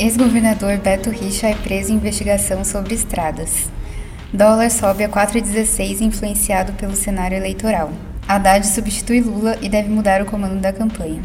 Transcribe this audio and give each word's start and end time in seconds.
Ex-governador 0.00 0.78
Beto 0.78 1.10
Richa 1.10 1.48
é 1.48 1.54
preso 1.54 1.92
em 1.92 1.96
investigação 1.96 2.64
sobre 2.64 2.94
estradas. 2.94 3.68
Dólar 4.32 4.70
sobe 4.70 5.04
a 5.04 5.10
4,16 5.10 6.00
influenciado 6.00 6.72
pelo 6.72 6.96
cenário 6.96 7.36
eleitoral. 7.36 7.92
Haddad 8.26 8.66
substitui 8.66 9.20
Lula 9.20 9.58
e 9.60 9.68
deve 9.68 9.90
mudar 9.90 10.22
o 10.22 10.24
comando 10.24 10.58
da 10.58 10.72
campanha. 10.72 11.20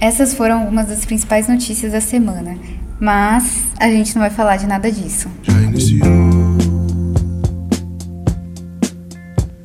Essas 0.00 0.32
foram 0.32 0.60
algumas 0.60 0.86
das 0.86 1.04
principais 1.04 1.48
notícias 1.48 1.90
da 1.90 2.00
semana, 2.00 2.56
mas 3.00 3.64
a 3.80 3.88
gente 3.88 4.14
não 4.14 4.22
vai 4.22 4.30
falar 4.30 4.58
de 4.58 4.66
nada 4.68 4.88
disso. 4.92 5.28
Já 5.42 5.60
iniciou. 5.60 6.06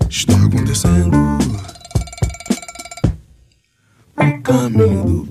Está 0.09 0.33
acontecendo. 0.43 1.17
O 4.17 4.41
caminho 4.41 5.03
do 5.03 5.30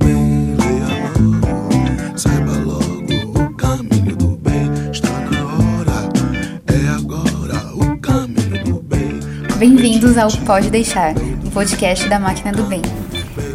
Bem-vindos 9.60 10.16
ao 10.16 10.30
Pode 10.46 10.70
Deixar, 10.70 11.12
o 11.46 11.50
podcast 11.50 12.08
da 12.08 12.18
Máquina 12.18 12.50
do 12.50 12.62
Bem. 12.62 12.80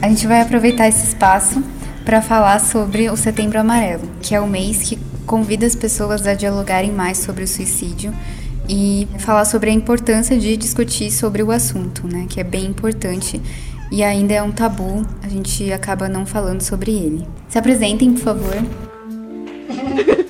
A 0.04 0.08
gente 0.08 0.28
vai 0.28 0.40
aproveitar 0.40 0.88
esse 0.88 1.04
espaço 1.04 1.64
para 2.05 2.22
falar 2.22 2.59
sobre 2.59 3.09
o 3.09 3.18
Setembro 3.18 3.59
Amarelo, 3.59 4.08
que 4.22 4.36
é 4.36 4.40
o 4.40 4.45
mês 4.45 4.84
que 4.84 5.00
convida 5.26 5.66
as 5.66 5.76
pessoas 5.76 6.28
a 6.28 6.36
dialogarem 6.36 6.91
mais 6.91 7.18
sobre 7.18 7.44
o 7.44 7.48
suicídio 7.48 8.14
e 8.70 9.08
falar 9.18 9.45
sobre 9.45 9.72
a 9.72 9.73
importância 9.73 10.38
de 10.38 10.55
discutir 10.55 11.09
sobre 11.09 11.41
o 11.41 11.50
assunto, 11.50 12.08
né, 12.08 12.28
que 12.30 12.40
é 12.40 12.44
bem 12.44 12.66
importante 12.67 13.42
e 13.92 14.03
ainda 14.03 14.36
é 14.36 14.44
um 14.44 14.52
tabu, 14.52 15.03
a 15.23 15.28
gente 15.28 15.73
acaba 15.73 16.08
não 16.08 16.23
falando 16.23 16.62
sobre 16.62 16.92
ele. 16.92 17.28
Se 17.50 17.58
apresentem, 17.58 18.14
por 18.14 18.22
favor. 18.22 18.56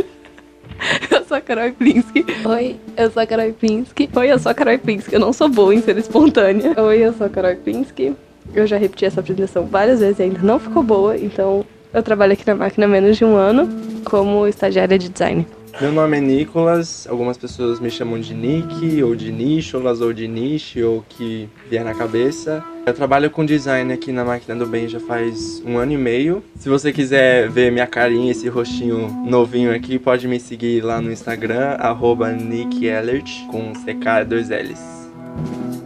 Eu 1.36 1.40
sou 1.40 1.40
a 1.40 1.42
Carol 1.42 1.72
Plinsky. 1.74 2.26
Oi, 2.46 2.76
eu 2.96 3.12
sou 3.12 3.22
a 3.22 3.26
Carol 3.26 3.54
Plinsky. 3.54 4.10
Oi, 4.16 4.32
eu 4.32 4.40
sou 4.40 4.52
a 4.52 4.56
Carol 4.56 4.80
Plinsky. 4.80 5.14
Eu 5.16 5.20
não 5.20 5.34
sou 5.34 5.50
boa 5.50 5.76
em 5.76 5.82
ser 5.82 5.98
espontânea. 5.98 6.74
Oi, 6.82 7.00
eu 7.00 7.14
sou 7.14 7.28
a 7.28 7.30
Carol 7.30 7.56
Plinsky. 7.58 8.16
Eu 8.54 8.66
já 8.66 8.78
repeti 8.78 9.04
essa 9.04 9.20
apresentação 9.20 9.66
várias 9.66 10.00
vezes 10.00 10.20
e 10.20 10.24
ainda 10.24 10.40
não 10.42 10.58
ficou 10.60 10.82
boa, 10.82 11.18
então 11.18 11.66
eu 11.94 12.02
trabalho 12.02 12.32
aqui 12.32 12.48
na 12.48 12.56
máquina 12.56 12.86
há 12.86 12.90
menos 12.90 13.18
de 13.18 13.26
um 13.26 13.36
ano 13.36 13.68
como 14.06 14.48
estagiária 14.48 14.98
de 14.98 15.10
design. 15.10 15.46
Meu 15.82 15.92
nome 15.92 16.18
é 16.18 16.22
Nicolas, 16.22 17.06
algumas 17.06 17.38
pessoas 17.38 17.82
me 17.82 17.92
chamam 17.92 18.18
de 18.18 18.34
Nick, 18.34 19.04
ou 19.04 19.14
de 19.14 19.30
Nicholas, 19.30 20.00
ou 20.00 20.14
de 20.14 20.26
Niche, 20.26 20.82
ou 20.82 21.04
que 21.08 21.50
vier 21.70 21.84
na 21.84 21.94
cabeça. 21.94 22.64
Eu 22.86 22.94
trabalho 22.94 23.30
com 23.30 23.46
design 23.46 23.92
aqui 23.92 24.10
na 24.14 24.24
Máquina 24.24 24.56
do 24.56 24.66
Bem 24.66 24.88
já 24.88 25.02
faz 25.02 25.62
um 25.66 25.78
ano 25.78 25.92
e 25.92 25.98
meio. 25.98 26.42
Se 26.58 26.70
você 26.70 26.94
quiser 26.94 27.50
ver 27.50 27.74
minha 27.74 27.86
carinha, 27.86 28.32
esse 28.32 28.48
rostinho 28.48 29.10
novinho 29.26 29.76
aqui, 29.76 30.00
pode 30.00 30.30
me 30.30 30.40
seguir 30.40 30.82
lá 30.82 31.02
no 31.02 31.12
Instagram, 31.12 31.76
arroba 31.78 32.32
NickEllert, 32.32 33.46
com 33.48 33.74
CK 33.74 34.22
e 34.22 34.26
dois 34.26 34.50
L's. 34.50 35.10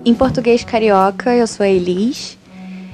Em 0.06 0.14
português 0.14 0.64
carioca, 0.64 1.36
eu 1.36 1.48
sou 1.48 1.64
a 1.64 1.70
Elis. 1.70 2.38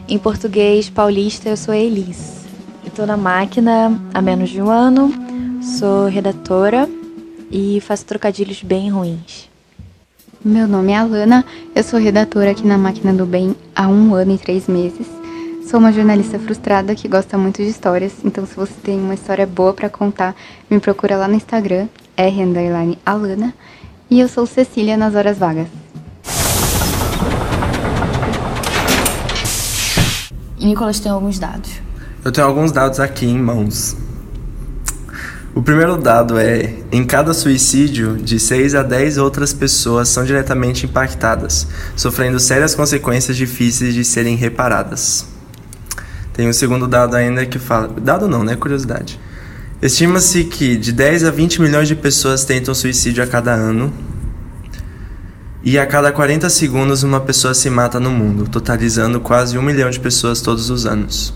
Em 0.07 0.17
português 0.17 0.89
paulista, 0.89 1.49
eu 1.49 1.57
sou 1.57 1.73
a 1.73 1.77
Elis. 1.77 2.45
Estou 2.85 3.05
na 3.05 3.17
máquina 3.17 3.99
há 4.13 4.21
menos 4.21 4.49
de 4.49 4.61
um 4.61 4.69
ano, 4.69 5.24
sou 5.65 6.05
redatora 6.07 6.87
e 7.51 7.81
faço 7.81 8.05
trocadilhos 8.05 8.61
bem 8.61 8.91
ruins. 8.91 9.49
Meu 10.43 10.67
nome 10.67 10.91
é 10.91 10.97
Alana, 10.97 11.43
eu 11.73 11.83
sou 11.83 11.99
redatora 11.99 12.51
aqui 12.51 12.65
na 12.65 12.77
Máquina 12.77 13.11
do 13.11 13.25
Bem 13.25 13.55
há 13.75 13.87
um 13.87 14.13
ano 14.13 14.35
e 14.35 14.37
três 14.37 14.67
meses. 14.67 15.07
Sou 15.67 15.79
uma 15.79 15.91
jornalista 15.91 16.37
frustrada 16.37 16.93
que 16.93 17.07
gosta 17.07 17.35
muito 17.35 17.63
de 17.63 17.69
histórias, 17.69 18.13
então 18.23 18.45
se 18.45 18.55
você 18.55 18.73
tem 18.83 18.99
uma 18.99 19.15
história 19.15 19.47
boa 19.47 19.73
para 19.73 19.89
contar, 19.89 20.35
me 20.69 20.79
procura 20.79 21.17
lá 21.17 21.27
no 21.27 21.33
Instagram, 21.33 21.87
r 22.15 22.97
Alana, 23.03 23.53
e 24.07 24.19
eu 24.19 24.27
sou 24.27 24.45
Cecília 24.45 24.95
nas 24.95 25.15
horas 25.15 25.39
vagas. 25.39 25.67
E 30.59 30.65
Nicolas 30.67 30.99
tem 30.99 31.11
alguns 31.11 31.39
dados. 31.39 31.71
Eu 32.23 32.31
tenho 32.31 32.45
alguns 32.45 32.71
dados 32.71 32.99
aqui 32.99 33.25
em 33.25 33.37
mãos. 33.39 34.04
O 35.55 35.61
primeiro 35.61 35.95
dado 35.95 36.37
é: 36.37 36.73
em 36.91 37.05
cada 37.05 37.33
suicídio, 37.33 38.17
de 38.17 38.37
6 38.37 38.75
a 38.75 38.83
10 38.83 39.17
outras 39.17 39.53
pessoas 39.53 40.09
são 40.09 40.25
diretamente 40.25 40.85
impactadas, 40.85 41.65
sofrendo 41.95 42.37
sérias 42.41 42.75
consequências 42.75 43.37
difíceis 43.37 43.93
de 43.93 44.03
serem 44.03 44.35
reparadas. 44.35 45.25
Tem 46.33 46.49
um 46.49 46.53
segundo 46.53 46.89
dado 46.89 47.15
ainda 47.15 47.45
que 47.45 47.57
fala. 47.57 47.87
Dado 47.87 48.27
não, 48.27 48.43
né? 48.43 48.57
Curiosidade. 48.57 49.17
Estima-se 49.81 50.43
que 50.43 50.75
de 50.75 50.91
10 50.91 51.23
a 51.23 51.31
20 51.31 51.61
milhões 51.61 51.87
de 51.87 51.95
pessoas 51.95 52.43
tentam 52.43 52.75
suicídio 52.75 53.23
a 53.23 53.27
cada 53.27 53.53
ano. 53.53 53.93
E 55.63 55.79
a 55.79 55.87
cada 55.87 56.11
40 56.11 56.49
segundos 56.49 57.01
uma 57.01 57.21
pessoa 57.21 57.53
se 57.53 57.69
mata 57.69 57.97
no 57.97 58.11
mundo, 58.11 58.47
totalizando 58.49 59.21
quase 59.21 59.57
um 59.57 59.61
milhão 59.61 59.89
de 59.89 60.01
pessoas 60.01 60.41
todos 60.41 60.69
os 60.69 60.85
anos. 60.85 61.33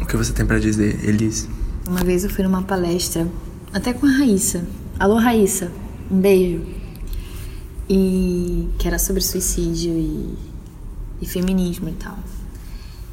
O 0.00 0.06
que 0.06 0.16
você 0.16 0.32
tem 0.32 0.44
para 0.44 0.58
dizer, 0.58 0.98
Elise? 1.04 1.57
Uma 1.88 2.04
vez 2.04 2.22
eu 2.22 2.28
fui 2.28 2.44
numa 2.44 2.60
palestra, 2.60 3.26
até 3.72 3.94
com 3.94 4.04
a 4.04 4.10
Raíssa. 4.10 4.62
Alô, 4.98 5.14
Raíssa, 5.14 5.72
um 6.10 6.20
beijo. 6.20 6.66
E 7.88 8.68
que 8.78 8.86
era 8.86 8.98
sobre 8.98 9.22
suicídio 9.22 9.94
e, 9.94 10.34
e 11.22 11.26
feminismo 11.26 11.88
e 11.88 11.92
tal. 11.92 12.18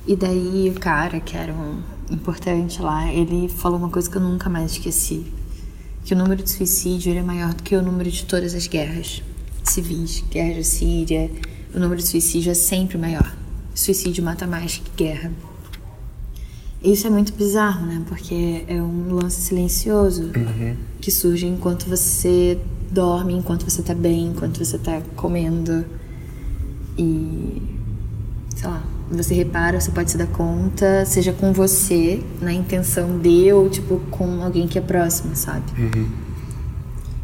E 0.05 0.13
daí 0.13 0.69
o 0.75 0.77
cara, 0.77 1.21
que 1.21 1.37
era 1.37 1.53
um 1.53 1.81
importante 2.11 2.81
lá, 2.81 3.09
ele 3.13 3.47
falou 3.47 3.79
uma 3.79 3.87
coisa 3.87 4.11
que 4.11 4.17
eu 4.17 4.21
nunca 4.21 4.49
mais 4.49 4.73
esqueci. 4.73 5.25
Que 6.03 6.13
o 6.13 6.17
número 6.17 6.43
de 6.43 6.49
suicídio 6.49 7.17
é 7.17 7.23
maior 7.23 7.53
do 7.53 7.63
que 7.63 7.77
o 7.77 7.81
número 7.81 8.11
de 8.11 8.25
todas 8.25 8.53
as 8.53 8.67
guerras 8.67 9.23
civis, 9.63 10.21
guerra 10.29 10.55
da 10.55 10.63
Síria. 10.65 11.31
O 11.73 11.79
número 11.79 12.01
de 12.01 12.07
suicídio 12.09 12.51
é 12.51 12.55
sempre 12.55 12.97
maior. 12.97 13.33
Suicídio 13.73 14.21
mata 14.21 14.45
mais 14.45 14.79
que 14.79 14.91
guerra. 15.01 15.31
Isso 16.91 17.07
é 17.07 17.09
muito 17.09 17.33
bizarro, 17.33 17.85
né? 17.85 18.01
Porque 18.07 18.63
é 18.67 18.81
um 18.81 19.13
lance 19.13 19.41
silencioso 19.41 20.31
Uhum. 20.35 20.75
que 21.01 21.09
surge 21.11 21.47
enquanto 21.47 21.85
você 21.89 22.57
dorme, 22.91 23.33
enquanto 23.33 23.63
você 23.69 23.81
tá 23.81 23.93
bem, 23.95 24.27
enquanto 24.27 24.63
você 24.63 24.77
tá 24.77 25.01
comendo. 25.15 25.83
E. 26.97 27.61
sei 28.55 28.69
lá, 28.69 28.83
você 29.11 29.33
repara, 29.33 29.79
você 29.81 29.91
pode 29.91 30.09
se 30.11 30.17
dar 30.17 30.27
conta, 30.27 31.03
seja 31.05 31.33
com 31.33 31.51
você, 31.51 32.21
na 32.41 32.53
intenção 32.53 33.19
de, 33.19 33.51
ou 33.51 33.69
tipo 33.69 33.99
com 34.09 34.41
alguém 34.43 34.67
que 34.67 34.77
é 34.77 34.81
próximo, 34.81 35.35
sabe? 35.35 35.65
Uhum. 35.77 36.07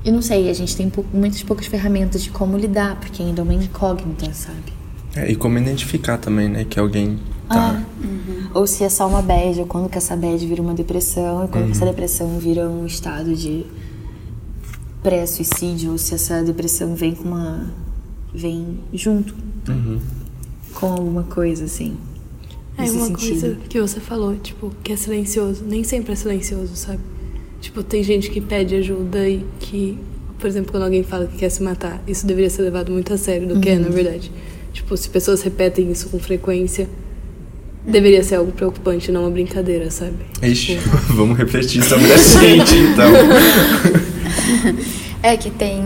Eu 0.03 0.13
não 0.13 0.22
sei, 0.22 0.49
a 0.49 0.53
gente 0.53 0.75
tem 0.75 0.89
pou- 0.89 1.05
muitas 1.13 1.41
poucas 1.43 1.67
ferramentas 1.67 2.23
de 2.23 2.31
como 2.31 2.57
lidar, 2.57 2.95
porque 2.99 3.22
ainda 3.23 3.41
é 3.41 3.43
uma 3.43 3.53
incógnita, 3.53 4.33
sabe? 4.33 4.73
É, 5.16 5.31
e 5.31 5.35
como 5.35 5.57
identificar 5.57 6.17
também, 6.17 6.49
né? 6.49 6.66
Que 6.66 6.79
alguém 6.79 7.19
tá. 7.53 7.84
Ou 8.53 8.67
se 8.67 8.84
é 8.84 8.89
só 8.89 9.07
uma 9.07 9.22
bad, 9.22 9.59
ou 9.62 9.66
quando 9.66 9.89
que 9.89 9.97
essa 9.97 10.16
bad 10.16 10.45
vira 10.45 10.62
uma 10.62 10.73
depressão, 10.73 11.45
e 11.45 11.47
quando 11.47 11.66
que 11.67 11.72
essa 11.72 11.85
depressão 11.85 12.38
vira 12.39 12.67
um 12.69 12.85
estado 12.85 13.34
de 13.35 13.66
pré-suicídio, 15.01 15.91
ou 15.91 15.97
se 15.97 16.13
essa 16.13 16.44
depressão 16.44 16.95
vem 16.95 17.16
com 17.16 17.28
uma. 17.28 17.72
vem 18.34 18.79
junto 18.94 19.35
Uhum. 19.67 20.00
com 20.73 20.85
alguma 20.88 21.23
coisa, 21.23 21.66
assim. 21.66 21.95
É 22.78 22.81
nesse 22.84 22.95
uma 22.95 23.06
sentido. 23.07 23.40
coisa 23.41 23.57
que 23.69 23.79
você 23.81 24.00
falou, 24.00 24.35
tipo, 24.38 24.72
que 24.84 24.91
é 24.94 24.95
silencioso. 24.95 25.63
Nem 25.67 25.84
sempre 25.84 26.13
é 26.13 26.16
silencioso, 26.16 26.75
sabe? 26.75 27.00
Tipo, 27.59 27.84
tem 27.84 28.01
gente 28.03 28.31
que 28.31 28.41
pede 28.41 28.75
ajuda 28.75 29.28
e 29.29 29.45
que, 29.59 30.00
por 30.40 30.47
exemplo, 30.47 30.72
quando 30.72 30.84
alguém 30.84 31.03
fala 31.03 31.28
que 31.28 31.38
quer 31.38 31.50
se 31.50 31.61
matar, 31.61 32.01
isso 32.07 32.25
deveria 32.25 32.50
ser 32.50 32.63
levado 32.63 32.91
muito 32.91 33.13
a 33.13 33.17
sério 33.17 33.47
do 33.47 33.59
que 33.59 33.69
é, 33.69 33.78
na 33.78 33.90
verdade. 33.90 34.31
Tipo, 34.73 34.95
se 34.97 35.09
pessoas 35.09 35.41
repetem 35.44 35.91
isso 35.91 36.09
com 36.09 36.17
frequência, 36.17 36.90
deveria 37.85 38.23
ser 38.23 38.35
algo 38.35 38.51
preocupante, 38.51 39.11
não 39.11 39.21
uma 39.21 39.31
brincadeira, 39.31 39.89
sabe? 39.89 40.17
Ixi, 40.41 40.78
Tipo, 40.78 40.97
vamos 41.13 41.37
refletir 41.37 41.83
sobre 41.83 42.11
a 42.11 42.17
gente, 42.17 42.75
então. 42.75 43.11
É 45.23 45.37
que 45.37 45.51
tem 45.51 45.83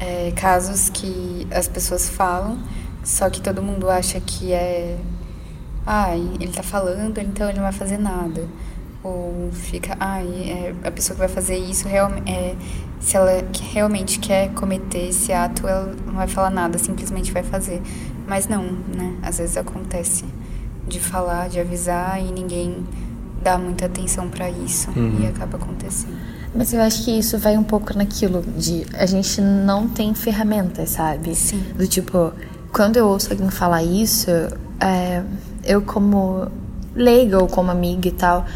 é, 0.00 0.32
casos 0.34 0.90
que 0.90 1.46
as 1.52 1.68
pessoas 1.68 2.08
falam, 2.08 2.58
só 3.04 3.30
que 3.30 3.40
todo 3.40 3.62
mundo 3.62 3.88
acha 3.88 4.18
que 4.20 4.52
é. 4.52 4.96
Ai, 5.86 6.20
ele 6.40 6.50
tá 6.50 6.64
falando, 6.64 7.18
então 7.20 7.48
ele 7.48 7.58
não 7.58 7.62
vai 7.62 7.72
fazer 7.72 7.98
nada. 7.98 8.48
Ou 9.00 9.50
fica, 9.52 9.96
ai, 10.00 10.26
é, 10.26 10.74
a 10.82 10.90
pessoa 10.90 11.14
que 11.14 11.20
vai 11.20 11.28
fazer 11.28 11.56
isso, 11.56 11.86
real, 11.86 12.10
é, 12.26 12.56
se 12.98 13.16
ela 13.16 13.44
realmente 13.72 14.18
quer 14.18 14.48
cometer 14.54 15.10
esse 15.10 15.32
ato, 15.32 15.68
ela 15.68 15.94
não 16.04 16.14
vai 16.14 16.26
falar 16.26 16.50
nada, 16.50 16.78
simplesmente 16.78 17.30
vai 17.30 17.44
fazer. 17.44 17.80
Mas 18.26 18.48
não, 18.48 18.62
né? 18.62 19.14
Às 19.22 19.38
vezes 19.38 19.56
acontece 19.56 20.24
de 20.86 21.00
falar, 21.00 21.48
de 21.48 21.58
avisar 21.60 22.20
e 22.20 22.30
ninguém 22.32 22.84
dá 23.42 23.58
muita 23.58 23.86
atenção 23.86 24.28
pra 24.28 24.48
isso 24.50 24.88
e 25.20 25.26
acaba 25.26 25.56
acontecendo. 25.56 26.16
Mas 26.54 26.72
eu 26.72 26.80
acho 26.80 27.04
que 27.04 27.10
isso 27.18 27.36
vai 27.38 27.56
um 27.58 27.64
pouco 27.64 27.96
naquilo 27.96 28.42
de 28.56 28.86
a 28.94 29.06
gente 29.06 29.40
não 29.40 29.88
tem 29.88 30.14
ferramentas, 30.14 30.90
sabe? 30.90 31.34
Sim. 31.34 31.62
Do 31.76 31.86
tipo, 31.86 32.32
quando 32.72 32.96
eu 32.96 33.06
ouço 33.08 33.32
alguém 33.32 33.50
falar 33.50 33.82
isso, 33.82 34.30
é, 34.80 35.22
eu 35.64 35.82
como 35.82 36.46
leiga 36.94 37.38
ou 37.40 37.48
como 37.48 37.70
amiga 37.70 38.06
e 38.08 38.12
tal, 38.12 38.46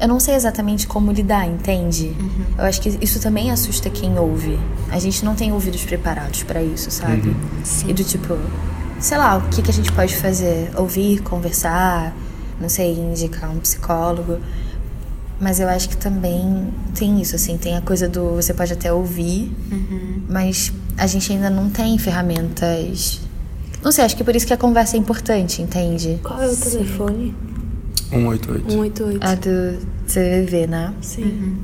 Eu 0.00 0.06
não 0.06 0.20
sei 0.20 0.36
exatamente 0.36 0.86
como 0.86 1.10
lidar, 1.10 1.44
entende? 1.44 2.16
Eu 2.56 2.64
acho 2.64 2.80
que 2.80 2.96
isso 3.00 3.18
também 3.20 3.50
assusta 3.50 3.90
quem 3.90 4.16
ouve. 4.16 4.56
A 4.92 4.98
gente 5.00 5.24
não 5.24 5.34
tem 5.34 5.52
ouvidos 5.52 5.82
preparados 5.84 6.44
pra 6.44 6.62
isso, 6.62 6.88
sabe? 6.88 7.34
E 7.84 7.92
do 7.92 8.04
tipo, 8.04 8.38
sei 9.00 9.18
lá, 9.18 9.36
o 9.36 9.48
que, 9.48 9.62
que 9.62 9.70
a 9.70 9.74
gente 9.74 9.92
pode 9.92 10.16
fazer? 10.16 10.70
Ouvir, 10.76 11.22
conversar, 11.22 12.14
não 12.60 12.68
sei, 12.68 12.94
indicar 12.94 13.50
um 13.50 13.58
psicólogo. 13.58 14.38
Mas 15.40 15.60
eu 15.60 15.68
acho 15.68 15.88
que 15.88 15.96
também 15.96 16.72
tem 16.96 17.20
isso, 17.20 17.36
assim, 17.36 17.56
tem 17.56 17.76
a 17.76 17.80
coisa 17.80 18.08
do 18.08 18.34
você 18.34 18.52
pode 18.52 18.72
até 18.72 18.92
ouvir, 18.92 19.52
mas 20.28 20.72
a 20.96 21.06
gente 21.06 21.32
ainda 21.32 21.48
não 21.48 21.70
tem 21.70 21.96
ferramentas. 21.96 23.20
Não 23.82 23.92
sei, 23.92 24.04
acho 24.04 24.16
que 24.16 24.24
por 24.24 24.34
isso 24.34 24.44
que 24.44 24.52
a 24.52 24.56
conversa 24.56 24.96
é 24.96 24.98
importante, 24.98 25.62
entende? 25.62 26.18
Qual 26.24 26.42
é 26.42 26.48
o 26.48 26.56
telefone? 26.56 27.36
188. 28.10 28.72
188. 28.72 29.24
A 29.24 29.34
do 29.36 29.78
CVV, 30.06 30.66
né? 30.66 30.92
Sim. 31.00 31.56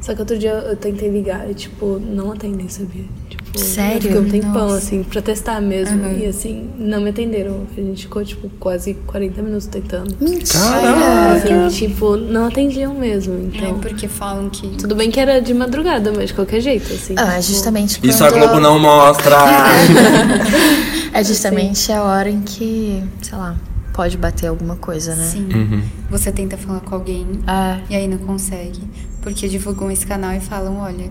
Só 0.00 0.14
que 0.14 0.20
outro 0.20 0.38
dia 0.38 0.52
eu 0.52 0.76
tentei 0.76 1.10
ligar 1.10 1.50
e, 1.50 1.54
tipo, 1.54 1.98
não 1.98 2.30
atendem, 2.30 2.68
sabia? 2.68 3.04
Tipo, 3.56 3.68
Sério? 3.68 3.94
Eu 3.96 4.00
fiquei 4.00 4.18
um 4.18 4.28
tempão, 4.30 4.62
Nossa. 4.68 4.76
assim, 4.78 5.02
pra 5.02 5.20
testar 5.22 5.60
mesmo. 5.60 6.06
E, 6.18 6.26
assim, 6.26 6.68
não 6.78 7.00
me 7.00 7.10
atenderam. 7.10 7.62
A 7.76 7.80
gente 7.80 8.02
ficou, 8.02 8.24
tipo, 8.24 8.48
quase 8.60 8.94
40 9.06 9.42
minutos 9.42 9.66
tentando. 9.66 10.14
Caraca! 10.52 11.32
Assim, 11.66 11.86
tipo, 11.86 12.16
não 12.16 12.46
atendiam 12.46 12.94
mesmo. 12.94 13.34
É 13.34 13.56
Então, 13.58 13.78
porque 13.80 14.06
falam 14.08 14.48
que. 14.50 14.68
tudo 14.76 14.94
bem 14.94 15.10
que 15.10 15.18
era 15.18 15.40
de 15.40 15.52
madrugada, 15.54 16.12
mas 16.14 16.28
de 16.28 16.34
qualquer 16.34 16.60
jeito, 16.60 16.92
assim. 16.92 17.14
Ah, 17.16 17.34
é 17.34 17.40
tipo, 17.40 17.52
justamente 17.52 18.00
Isso 18.02 18.24
a 18.24 18.28
quando- 18.30 18.42
Globo 18.42 18.60
não 18.60 18.78
mostra! 18.78 19.36
É 21.12 21.24
justamente 21.24 21.90
a 21.92 22.02
hora 22.02 22.28
em 22.28 22.42
que, 22.42 23.02
sei 23.22 23.38
lá, 23.38 23.56
pode 23.94 24.18
bater 24.18 24.48
alguma 24.48 24.76
coisa, 24.76 25.14
né? 25.14 25.24
Sim. 25.24 25.82
Você 26.10 26.30
tenta 26.30 26.58
falar 26.58 26.80
com 26.80 26.94
alguém 26.94 27.26
É. 27.46 27.80
e 27.88 27.96
aí 27.96 28.06
não 28.06 28.18
consegue. 28.18 28.80
Porque 29.22 29.48
divulgam 29.48 29.90
esse 29.90 30.06
canal 30.06 30.32
e 30.34 30.40
falam, 30.40 30.78
olha, 30.78 31.10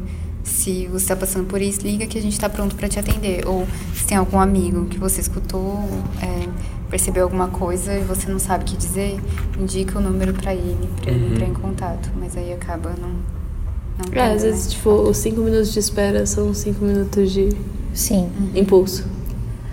se 0.65 0.87
você 0.87 1.05
tá 1.09 1.15
passando 1.15 1.45
por 1.45 1.61
isso, 1.61 1.81
liga 1.81 2.07
que 2.07 2.17
a 2.17 2.21
gente 2.21 2.39
tá 2.39 2.49
pronto 2.49 2.75
pra 2.75 2.89
te 2.89 2.97
atender. 2.97 3.47
Ou 3.47 3.67
se 3.93 4.03
tem 4.07 4.17
algum 4.17 4.39
amigo 4.39 4.85
que 4.85 4.97
você 4.97 5.21
escutou, 5.21 5.77
é, 6.19 6.47
percebeu 6.89 7.23
alguma 7.25 7.49
coisa 7.49 7.93
e 7.93 8.03
você 8.03 8.27
não 8.27 8.39
sabe 8.39 8.63
o 8.63 8.67
que 8.67 8.75
dizer, 8.75 9.19
indica 9.59 9.99
o 9.99 10.01
número 10.01 10.33
pra 10.33 10.55
ele, 10.55 10.89
pra 11.01 11.11
ele 11.11 11.33
entrar 11.33 11.45
em 11.47 11.53
contato. 11.53 12.09
Mas 12.19 12.35
aí 12.35 12.51
acaba 12.51 12.95
não. 12.99 13.09
não 13.09 14.19
É, 14.19 14.33
às 14.33 14.41
vezes, 14.41 14.65
né? 14.65 14.71
tipo, 14.71 14.89
os 14.89 15.17
5 15.17 15.39
minutos 15.39 15.71
de 15.71 15.77
espera 15.77 16.25
são 16.25 16.51
5 16.51 16.83
minutos 16.83 17.31
de 17.31 17.49
Sim. 17.93 18.31
impulso. 18.55 19.05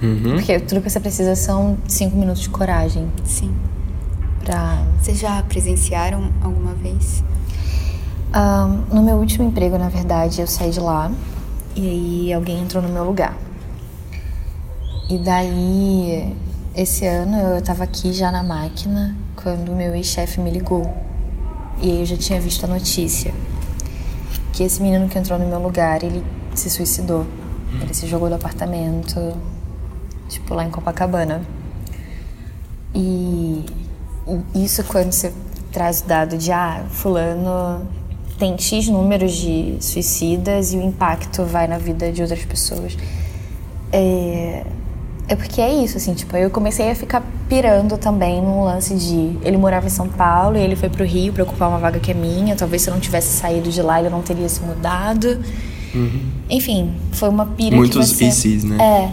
Uhum. 0.02 0.34
Porque 0.34 0.60
tudo 0.60 0.82
que 0.82 0.90
você 0.90 1.00
precisa 1.00 1.34
são 1.36 1.78
cinco 1.86 2.16
minutos 2.16 2.42
de 2.42 2.50
coragem 2.50 3.08
Sim. 3.24 3.54
pra. 4.44 4.84
Vocês 5.00 5.18
já 5.18 5.42
presenciaram 5.44 6.28
alguma 6.42 6.74
vez? 6.74 7.22
Ahn, 8.32 8.84
no 8.90 9.02
meu 9.02 9.16
último 9.16 9.46
emprego, 9.46 9.76
na 9.76 9.88
verdade, 9.88 10.40
eu 10.40 10.46
saí 10.46 10.70
de 10.70 10.80
lá 10.80 11.10
e 11.76 11.88
aí 11.88 12.32
alguém 12.32 12.60
entrou 12.60 12.82
no 12.82 12.88
meu 12.88 13.04
lugar. 13.04 13.36
E 15.08 15.18
daí, 15.18 16.34
esse 16.74 17.06
ano 17.06 17.36
eu 17.36 17.62
tava 17.62 17.84
aqui 17.84 18.12
já 18.12 18.30
na 18.32 18.42
máquina 18.42 19.14
quando 19.36 19.72
meu 19.72 19.94
ex-chefe 19.94 20.40
me 20.40 20.50
ligou. 20.50 20.82
E 21.80 21.90
aí 21.90 22.00
eu 22.00 22.06
já 22.06 22.16
tinha 22.16 22.40
visto 22.40 22.64
a 22.64 22.68
notícia 22.68 23.34
que 24.52 24.62
esse 24.62 24.80
menino 24.82 25.08
que 25.08 25.18
entrou 25.18 25.38
no 25.38 25.46
meu 25.46 25.60
lugar, 25.60 26.02
ele 26.02 26.24
se 26.54 26.70
suicidou. 26.70 27.26
Ele 27.80 27.92
se 27.94 28.06
jogou 28.06 28.28
do 28.28 28.34
apartamento, 28.34 29.36
tipo 30.28 30.54
lá 30.54 30.64
em 30.64 30.70
Copacabana. 30.70 31.42
E 32.94 33.64
e 34.54 34.64
isso 34.64 34.84
quando 34.84 35.12
você 35.12 35.32
traz 35.72 36.00
o 36.00 36.06
dado 36.06 36.38
de 36.38 36.52
ah, 36.52 36.84
fulano 36.88 37.86
tem 38.42 38.58
X 38.58 38.88
números 38.88 39.34
de 39.34 39.76
suicidas 39.78 40.72
e 40.72 40.76
o 40.76 40.82
impacto 40.82 41.44
vai 41.44 41.68
na 41.68 41.78
vida 41.78 42.10
de 42.10 42.22
outras 42.22 42.44
pessoas. 42.44 42.96
É, 43.92 44.64
é 45.28 45.36
porque 45.36 45.60
é 45.60 45.72
isso, 45.72 45.96
assim, 45.96 46.12
tipo, 46.12 46.36
eu 46.36 46.50
comecei 46.50 46.90
a 46.90 46.94
ficar 46.96 47.22
pirando 47.48 47.96
também 47.96 48.42
num 48.42 48.64
lance 48.64 48.96
de 48.96 49.38
ele 49.46 49.56
morava 49.56 49.86
em 49.86 49.90
São 49.90 50.08
Paulo 50.08 50.56
e 50.56 50.60
ele 50.60 50.74
foi 50.74 50.88
pro 50.88 51.04
Rio 51.04 51.32
pra 51.32 51.44
ocupar 51.44 51.68
uma 51.68 51.78
vaga 51.78 52.00
que 52.00 52.10
é 52.10 52.14
minha. 52.14 52.56
Talvez 52.56 52.82
se 52.82 52.90
eu 52.90 52.94
não 52.94 53.00
tivesse 53.00 53.28
saído 53.28 53.70
de 53.70 53.80
lá, 53.80 54.00
ele 54.00 54.10
não 54.10 54.22
teria 54.22 54.48
se 54.48 54.60
mudado. 54.60 55.38
Enfim, 56.50 56.96
foi 57.12 57.28
uma 57.28 57.46
pira 57.46 57.76
Muitos 57.76 58.10
que 58.10 58.32
você... 58.32 58.48
ICs, 58.48 58.64
né? 58.64 58.76
É, 58.82 59.12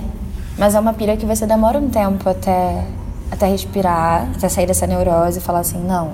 mas 0.57 0.73
é 0.73 0.79
uma 0.79 0.93
pira 0.93 1.15
que 1.15 1.25
você 1.27 1.45
demora 1.45 1.77
um 1.77 1.89
tempo 1.89 2.27
até, 2.27 2.83
até 3.29 3.47
respirar, 3.47 4.27
até 4.35 4.49
sair 4.49 4.65
dessa 4.65 4.87
neurose 4.87 5.37
e 5.37 5.41
falar 5.41 5.59
assim, 5.59 5.77
não, 5.77 6.13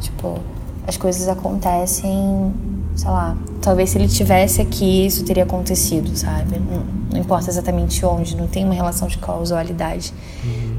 tipo, 0.00 0.40
as 0.88 0.96
coisas 0.96 1.28
acontecem, 1.28 2.50
sei 2.96 3.10
lá, 3.10 3.36
talvez 3.60 3.90
se 3.90 3.98
ele 3.98 4.08
tivesse 4.08 4.62
aqui 4.62 5.04
isso 5.04 5.22
teria 5.22 5.42
acontecido, 5.42 6.16
sabe? 6.16 6.58
Não, 6.58 6.82
não 7.12 7.20
importa 7.20 7.50
exatamente 7.50 8.04
onde, 8.06 8.34
não 8.34 8.46
tem 8.46 8.64
uma 8.64 8.72
relação 8.72 9.06
de 9.06 9.18
causalidade 9.18 10.14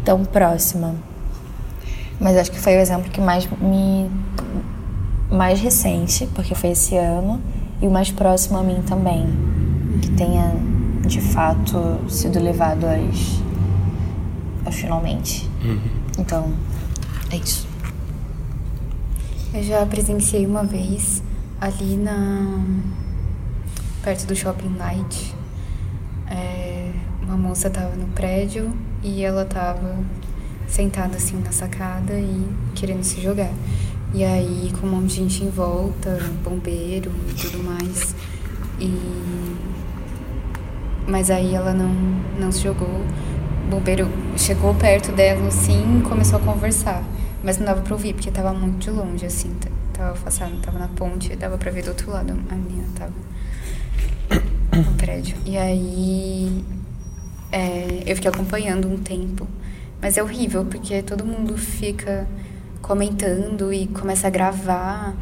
tão 0.03 0.25
próxima. 0.25 0.95
Mas 2.19 2.35
acho 2.37 2.51
que 2.51 2.59
foi 2.59 2.75
o 2.75 2.79
exemplo 2.79 3.11
que 3.11 3.21
mais 3.21 3.47
me 3.61 4.09
mais 5.31 5.59
recente, 5.59 6.27
porque 6.33 6.55
foi 6.55 6.71
esse 6.71 6.97
ano, 6.97 7.39
e 7.79 7.85
o 7.85 7.91
mais 7.91 8.09
próximo 8.09 8.57
a 8.57 8.63
mim 8.63 8.81
também, 8.87 9.27
que 10.01 10.09
tenha 10.13 10.55
de 11.05 11.21
fato 11.21 11.99
sido 12.09 12.39
levado 12.39 12.85
aos, 12.85 13.39
aos 14.65 14.75
finalmente. 14.75 15.47
Então, 16.17 16.51
é 17.29 17.35
isso. 17.35 17.68
Eu 19.51 19.63
já 19.63 19.83
presenciei 19.83 20.45
uma 20.45 20.63
vez 20.63 21.23
ali 21.59 21.97
na. 21.97 22.63
perto 24.03 24.27
do 24.27 24.35
shopping 24.35 24.75
light. 24.77 25.33
É, 26.29 26.91
uma 27.23 27.35
moça 27.35 27.67
tava 27.67 27.95
no 27.95 28.05
prédio 28.09 28.71
e 29.01 29.23
ela 29.23 29.45
tava 29.45 29.97
sentada 30.67 31.17
assim 31.17 31.41
na 31.43 31.51
sacada 31.51 32.13
e 32.13 32.47
querendo 32.75 33.03
se 33.03 33.19
jogar. 33.21 33.51
E 34.13 34.23
aí 34.23 34.71
com 34.79 34.85
um 34.85 34.91
monte 34.91 35.07
de 35.07 35.15
gente 35.15 35.43
em 35.43 35.49
volta, 35.49 36.19
bombeiro 36.43 37.11
e 37.31 37.33
tudo 37.33 37.63
mais. 37.63 38.15
E. 38.79 38.93
Mas 41.07 41.31
aí 41.31 41.55
ela 41.55 41.73
não, 41.73 41.89
não 42.39 42.51
se 42.51 42.61
jogou. 42.61 43.01
O 43.65 43.67
bombeiro 43.67 44.07
chegou 44.37 44.75
perto 44.75 45.11
dela 45.11 45.47
assim 45.47 45.97
e 45.97 46.01
começou 46.03 46.37
a 46.37 46.41
conversar. 46.43 47.03
Mas 47.43 47.57
não 47.57 47.65
dava 47.65 47.81
pra 47.81 47.93
ouvir, 47.93 48.13
porque 48.13 48.29
tava 48.31 48.53
muito 48.53 48.79
de 48.83 48.89
longe, 48.91 49.25
assim. 49.25 49.51
Tava 49.93 50.11
afastado, 50.11 50.55
tava 50.61 50.77
na 50.79 50.87
ponte, 50.89 51.35
dava 51.35 51.57
pra 51.57 51.71
ver 51.71 51.83
do 51.83 51.89
outro 51.89 52.11
lado. 52.11 52.33
A 52.49 52.55
menina 52.55 52.87
tava 52.95 53.13
no 54.85 54.93
prédio. 54.97 55.35
E 55.45 55.57
aí 55.57 56.63
é, 57.51 58.03
eu 58.05 58.15
fiquei 58.15 58.29
acompanhando 58.29 58.87
um 58.87 58.97
tempo. 58.97 59.47
Mas 60.01 60.17
é 60.17 60.23
horrível, 60.23 60.63
porque 60.65 61.01
todo 61.01 61.25
mundo 61.25 61.57
fica 61.57 62.25
comentando 62.81 63.71
e 63.73 63.87
começa 63.87 64.27
a 64.27 64.29
gravar. 64.29 65.13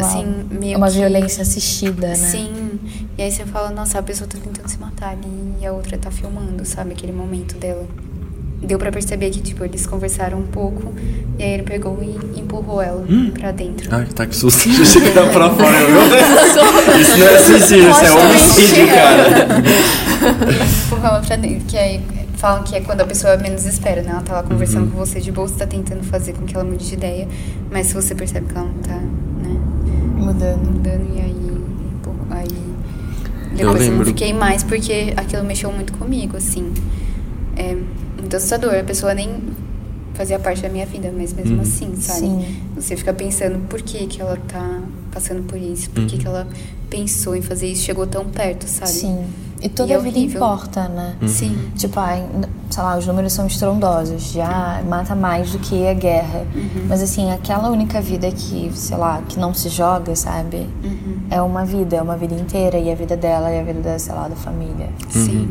Assim, 0.00 0.46
meio 0.50 0.76
uma 0.76 0.88
que- 0.88 0.94
violência 0.98 1.42
assistida, 1.42 2.08
né? 2.08 2.14
Sim. 2.14 2.78
E 3.16 3.22
aí 3.22 3.30
você 3.32 3.46
fala, 3.46 3.70
nossa, 3.70 3.98
a 3.98 4.02
pessoa 4.02 4.28
tá 4.28 4.38
tentando 4.38 4.68
se 4.68 4.78
matar 4.78 5.10
ali 5.12 5.54
e 5.60 5.66
a 5.66 5.72
outra 5.72 5.96
tá 5.96 6.10
filmando, 6.10 6.64
sabe? 6.66 6.92
Aquele 6.92 7.12
momento 7.12 7.56
dela. 7.56 7.86
Deu 8.62 8.78
pra 8.78 8.90
perceber 8.90 9.30
que, 9.30 9.40
tipo, 9.40 9.64
eles 9.64 9.86
conversaram 9.86 10.38
um 10.38 10.46
pouco 10.46 10.92
e 11.38 11.42
aí 11.42 11.50
ele 11.52 11.62
pegou 11.62 11.98
e 12.02 12.40
empurrou 12.40 12.80
ela 12.80 13.04
pra 13.38 13.52
dentro. 13.52 13.88
Ai, 13.94 14.06
tá 14.06 14.26
que 14.26 14.34
susto. 14.34 14.64
Deixa 14.68 14.80
eu 14.80 14.86
chegar 15.04 15.30
pra 15.30 15.50
fora, 15.54 15.78
meu. 15.88 17.00
Isso 17.00 17.18
não 17.18 17.28
é 17.28 17.38
suicídio, 17.38 17.90
isso 17.90 18.04
é 18.04 18.12
homicídio, 18.12 18.86
cara. 18.88 19.62
empurrou 20.86 21.06
ela 21.06 21.20
pra 21.20 21.36
dentro. 21.36 21.66
Que 21.66 21.76
aí 21.76 22.00
falam 22.36 22.62
que 22.64 22.74
é 22.74 22.80
quando 22.80 23.02
a 23.02 23.04
pessoa 23.04 23.36
menos 23.36 23.66
espera, 23.66 24.02
né? 24.02 24.10
Ela 24.10 24.22
tá 24.22 24.32
lá 24.34 24.42
conversando 24.42 24.90
com 24.90 24.96
você 24.98 25.20
de 25.20 25.30
boa, 25.30 25.46
você 25.46 25.56
tá 25.56 25.66
tentando 25.66 26.02
fazer 26.04 26.32
com 26.32 26.44
que 26.44 26.54
ela 26.54 26.64
mude 26.64 26.86
de 26.86 26.94
ideia, 26.94 27.28
mas 27.70 27.88
se 27.88 27.94
você 27.94 28.14
percebe 28.14 28.46
que 28.46 28.56
ela 28.56 28.66
não 28.66 28.74
tá, 28.82 28.96
né? 28.96 29.60
Mudando. 30.16 30.64
mudando 30.64 31.06
e 31.14 31.20
aí, 31.20 31.52
pô, 32.02 32.10
aí 32.30 32.46
depois 33.54 33.58
eu, 33.58 33.66
não 33.66 33.74
lembro. 33.74 34.06
fiquei 34.06 34.32
mais 34.32 34.62
porque 34.62 35.12
aquilo 35.16 35.44
mexeu 35.44 35.70
muito 35.72 35.92
comigo, 35.94 36.36
assim. 36.36 36.72
É 37.56 37.76
muito 38.26 38.36
assustador, 38.36 38.74
a 38.74 38.82
pessoa 38.82 39.14
nem 39.14 39.40
fazia 40.14 40.38
parte 40.38 40.60
da 40.62 40.68
minha 40.68 40.84
vida, 40.86 41.12
mas 41.16 41.32
mesmo 41.32 41.60
assim, 41.62 41.94
sabe? 41.96 42.20
Sim. 42.20 42.56
Você 42.74 42.96
fica 42.96 43.12
pensando 43.12 43.58
por 43.68 43.80
que 43.82 44.06
que 44.06 44.20
ela 44.20 44.36
tá 44.48 44.80
passando 45.12 45.42
por 45.44 45.58
isso, 45.58 45.90
por 45.90 46.04
que 46.06 46.18
que 46.18 46.26
ela 46.26 46.46
pensou 46.90 47.36
em 47.36 47.42
fazer 47.42 47.68
isso, 47.68 47.82
chegou 47.84 48.06
tão 48.06 48.24
perto, 48.24 48.66
sabe? 48.66 48.90
Sim. 48.90 49.24
E 49.62 49.68
toda 49.68 49.90
E 49.90 49.92
é 49.92 49.96
a 49.96 49.98
vida 50.00 50.18
horrível. 50.18 50.36
importa, 50.36 50.88
né? 50.88 51.16
Sim. 51.28 51.70
Tipo, 51.76 51.98
ai, 52.00 52.26
sei 52.70 52.82
lá, 52.82 52.98
os 52.98 53.06
números 53.06 53.32
são 53.32 53.46
estrondosos, 53.46 54.32
já 54.32 54.82
mata 54.86 55.14
mais 55.14 55.52
do 55.52 55.58
que 55.58 55.86
a 55.86 55.94
guerra. 55.94 56.44
Mas 56.88 57.02
assim, 57.02 57.30
aquela 57.30 57.70
única 57.70 58.00
vida 58.00 58.30
que, 58.30 58.70
sei 58.74 58.96
lá, 58.96 59.22
que 59.26 59.38
não 59.38 59.54
se 59.54 59.68
joga, 59.70 60.14
sabe? 60.14 60.68
É 61.30 61.40
uma 61.40 61.64
vida, 61.64 61.96
é 61.96 62.02
uma 62.02 62.16
vida 62.16 62.34
inteira. 62.34 62.78
E 62.78 62.90
a 62.92 62.94
vida 62.94 63.16
dela 63.16 63.50
e 63.50 63.58
a 63.60 63.62
vida, 63.62 63.80
da, 63.80 63.98
sei 63.98 64.14
lá, 64.14 64.28
da 64.28 64.36
família. 64.36 64.88
Sim. 65.08 65.48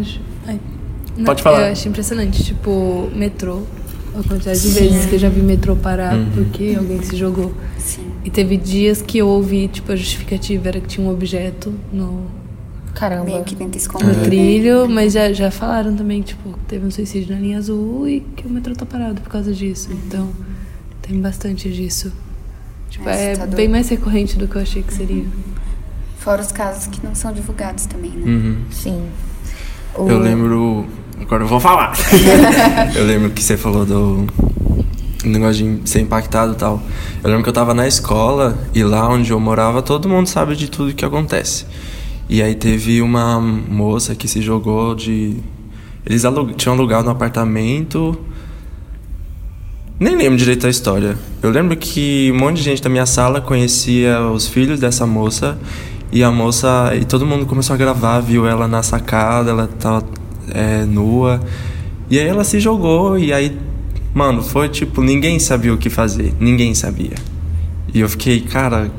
Acho. 0.00 0.20
Ai. 0.46 0.60
Não, 1.16 1.24
Pode 1.24 1.42
falar. 1.42 1.66
Eu 1.66 1.72
acho 1.72 1.88
impressionante, 1.88 2.42
tipo, 2.44 3.10
metrô. 3.14 3.62
A 4.14 4.22
quantidade 4.26 4.60
de 4.60 4.68
vezes 4.68 5.06
que 5.06 5.16
eu 5.16 5.18
já 5.18 5.28
vi 5.28 5.42
metrô 5.42 5.76
parar 5.76 6.14
porque 6.34 6.74
alguém 6.78 7.02
se 7.02 7.14
jogou. 7.16 7.52
Sim. 7.78 8.10
E 8.24 8.30
teve 8.30 8.56
dias 8.56 9.02
que 9.02 9.18
eu 9.18 9.28
ouvi, 9.28 9.68
tipo, 9.68 9.92
a 9.92 9.96
justificativa 9.96 10.68
era 10.68 10.80
que 10.80 10.88
tinha 10.88 11.06
um 11.06 11.10
objeto 11.10 11.74
no, 11.92 12.24
Caramba. 12.96 13.24
Meio 13.26 13.44
que 13.44 13.54
tenta 13.54 13.72
no 13.72 13.76
esconder. 13.76 14.16
né? 14.16 14.24
trilho, 14.24 14.88
mas 14.88 15.12
já, 15.12 15.30
já 15.30 15.50
falaram 15.50 15.94
também, 15.94 16.22
tipo, 16.22 16.54
que 16.54 16.64
teve 16.66 16.86
um 16.86 16.90
suicídio 16.90 17.34
na 17.34 17.40
linha 17.40 17.58
azul 17.58 18.08
e 18.08 18.20
que 18.20 18.46
o 18.46 18.50
metrô 18.50 18.74
tá 18.74 18.86
parado 18.86 19.20
por 19.20 19.30
causa 19.30 19.52
disso. 19.52 19.90
Então, 19.92 20.30
tem 21.02 21.20
bastante 21.20 21.70
disso. 21.70 22.10
Tipo, 22.88 23.06
É 23.08 23.34
é 23.34 23.46
bem 23.46 23.68
mais 23.68 23.90
recorrente 23.90 24.38
do 24.38 24.48
que 24.48 24.56
eu 24.56 24.62
achei 24.62 24.82
que 24.82 24.94
seria. 24.94 25.26
Fora 26.18 26.40
os 26.40 26.50
casos 26.50 26.86
que 26.86 27.04
não 27.04 27.14
são 27.14 27.32
divulgados 27.32 27.84
também, 27.84 28.12
né? 28.12 28.24
Uhum. 28.26 28.56
Sim. 28.70 29.02
O- 29.98 30.08
Eu 30.10 30.18
lembro. 30.18 30.86
Agora 31.20 31.42
eu 31.44 31.48
vou 31.48 31.58
falar. 31.60 31.92
eu 32.94 33.04
lembro 33.04 33.30
que 33.30 33.42
você 33.42 33.56
falou 33.56 33.84
do 33.84 34.26
negócio 35.24 35.78
de 35.80 35.88
ser 35.90 36.00
impactado 36.00 36.52
e 36.52 36.56
tal. 36.56 36.80
Eu 37.22 37.28
lembro 37.30 37.42
que 37.42 37.48
eu 37.48 37.52
tava 37.54 37.74
na 37.74 37.86
escola 37.88 38.56
e 38.74 38.82
lá 38.84 39.08
onde 39.08 39.30
eu 39.32 39.40
morava 39.40 39.82
todo 39.82 40.08
mundo 40.08 40.28
sabe 40.28 40.54
de 40.54 40.70
tudo 40.70 40.94
que 40.94 41.04
acontece. 41.04 41.66
E 42.28 42.42
aí 42.42 42.54
teve 42.54 43.00
uma 43.02 43.40
moça 43.40 44.14
que 44.14 44.28
se 44.28 44.40
jogou 44.40 44.94
de. 44.94 45.36
Eles 46.04 46.24
alu- 46.24 46.52
tinham 46.54 46.74
alugado 46.76 47.08
um 47.08 47.12
apartamento. 47.12 48.16
Nem 49.98 50.14
lembro 50.16 50.36
direito 50.36 50.66
a 50.66 50.70
história. 50.70 51.16
Eu 51.42 51.50
lembro 51.50 51.74
que 51.76 52.30
um 52.34 52.38
monte 52.38 52.58
de 52.58 52.62
gente 52.62 52.82
da 52.82 52.90
minha 52.90 53.06
sala 53.06 53.40
conhecia 53.40 54.20
os 54.28 54.46
filhos 54.46 54.78
dessa 54.78 55.06
moça 55.06 55.58
e 56.12 56.22
a 56.22 56.30
moça 56.30 56.92
e 56.94 57.04
todo 57.04 57.26
mundo 57.26 57.46
começou 57.46 57.74
a 57.74 57.76
gravar, 57.76 58.20
viu 58.20 58.46
ela 58.46 58.68
na 58.68 58.82
sacada, 58.82 59.50
ela 59.50 59.66
tava 59.66 60.04
é, 60.52 60.84
nua 60.84 61.40
e 62.08 62.18
aí 62.18 62.26
ela 62.26 62.44
se 62.44 62.60
jogou 62.60 63.18
e 63.18 63.32
aí, 63.32 63.58
mano, 64.14 64.42
foi 64.42 64.68
tipo 64.68 65.02
ninguém 65.02 65.38
sabia 65.38 65.74
o 65.74 65.78
que 65.78 65.90
fazer, 65.90 66.34
ninguém 66.38 66.74
sabia. 66.74 67.14
E 67.92 68.00
eu 68.00 68.08
fiquei, 68.08 68.40
cara, 68.40 68.90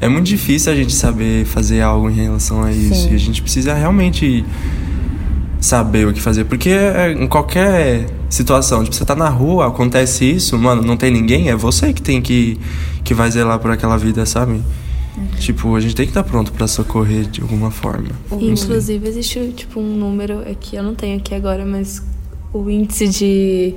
é 0.00 0.08
muito 0.08 0.26
difícil 0.26 0.72
a 0.72 0.74
gente 0.74 0.92
saber 0.92 1.44
fazer 1.44 1.80
algo 1.80 2.10
em 2.10 2.14
relação 2.14 2.62
a 2.64 2.72
isso. 2.72 3.02
Sim. 3.02 3.12
E 3.12 3.14
a 3.14 3.18
gente 3.18 3.40
precisa 3.40 3.72
realmente 3.72 4.44
saber 5.60 6.08
o 6.08 6.12
que 6.12 6.20
fazer. 6.20 6.44
Porque 6.44 6.70
é, 6.70 7.12
em 7.12 7.28
qualquer 7.28 8.06
situação, 8.28 8.82
tipo, 8.82 8.96
você 8.96 9.04
tá 9.04 9.14
na 9.14 9.28
rua, 9.28 9.68
acontece 9.68 10.24
isso, 10.24 10.58
mano, 10.58 10.82
não 10.82 10.96
tem 10.96 11.10
ninguém, 11.10 11.48
é 11.48 11.54
você 11.54 11.92
que 11.92 12.02
tem 12.02 12.20
que, 12.20 12.58
que 13.04 13.14
vai 13.14 13.30
zelar 13.30 13.60
por 13.60 13.70
aquela 13.70 13.96
vida, 13.96 14.26
sabe? 14.26 14.60
Tipo, 15.38 15.76
a 15.76 15.80
gente 15.80 15.94
tem 15.94 16.06
que 16.06 16.10
estar 16.10 16.24
pronto 16.24 16.52
pra 16.52 16.66
socorrer 16.66 17.24
de 17.24 17.42
alguma 17.42 17.70
forma. 17.70 18.08
Inclusive, 18.30 19.06
existe 19.06 19.52
tipo 19.54 19.78
um 19.78 19.94
número, 19.96 20.42
é 20.46 20.54
que 20.58 20.76
eu 20.76 20.82
não 20.82 20.94
tenho 20.94 21.18
aqui 21.18 21.34
agora, 21.34 21.64
mas 21.66 22.02
o 22.52 22.68
índice 22.70 23.08
de. 23.08 23.74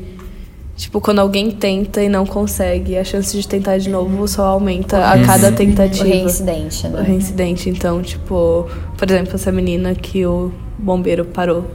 Tipo, 0.78 1.00
quando 1.00 1.20
alguém 1.20 1.52
tenta 1.52 2.04
e 2.04 2.10
não 2.10 2.26
consegue, 2.26 2.98
a 2.98 3.04
chance 3.04 3.38
de 3.40 3.48
tentar 3.48 3.78
de 3.78 3.90
novo 3.90 4.28
só 4.28 4.46
aumenta 4.48 5.10
a 5.10 5.24
cada 5.26 5.48
O 5.50 5.52
tentativa. 5.54 6.04
reincidente, 6.04 6.86
O 6.88 6.90
né? 6.90 7.02
reincidente. 7.02 7.70
Então, 7.70 8.02
tipo, 8.02 8.68
por 8.98 9.10
exemplo, 9.10 9.36
essa 9.36 9.52
menina 9.54 9.96
que 9.96 10.26
o 10.26 10.52
bombeiro 10.78 11.24
parou, 11.24 11.66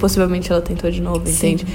possivelmente 0.00 0.50
ela 0.50 0.62
tentou 0.62 0.90
de 0.90 1.00
novo, 1.02 1.28
entende? 1.28 1.66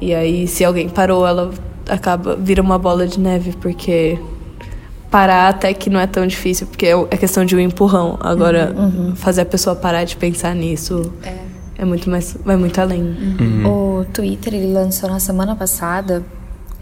E 0.00 0.14
aí, 0.14 0.46
se 0.46 0.64
alguém 0.64 0.88
parou, 0.88 1.26
ela 1.26 1.50
acaba 1.88 2.36
vira 2.36 2.62
uma 2.62 2.78
bola 2.78 3.06
de 3.08 3.18
neve, 3.18 3.52
porque 3.60 4.16
parar 5.14 5.48
até 5.48 5.72
que 5.72 5.88
não 5.88 6.00
é 6.00 6.08
tão 6.08 6.26
difícil, 6.26 6.66
porque 6.66 6.86
é 6.86 6.90
é 6.90 7.16
questão 7.16 7.44
de 7.44 7.54
um 7.54 7.60
empurrão. 7.60 8.18
Agora, 8.20 8.74
fazer 9.14 9.42
a 9.42 9.46
pessoa 9.46 9.76
parar 9.76 10.02
de 10.02 10.16
pensar 10.16 10.56
nisso 10.56 11.12
é, 11.78 11.84
muito 11.84 12.10
mais, 12.10 12.36
vai 12.44 12.56
muito 12.56 12.80
além. 12.80 13.16
O 13.64 14.04
Twitter, 14.12 14.52
ele 14.54 14.72
lançou 14.72 15.08
na 15.08 15.20
semana 15.20 15.54
passada, 15.54 16.24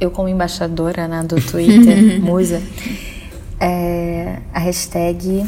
eu 0.01 0.11
como 0.11 0.31
embaixadora 0.31 1.07
né, 1.07 1.23
do 1.23 1.37
Twitter, 1.43 2.23
musa, 2.25 2.63
é, 3.61 4.39
a 4.55 4.61
hashtag 4.61 5.45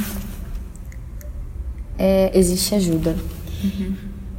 é, 1.98 2.38
existe 2.38 2.74
ajuda. 2.74 3.16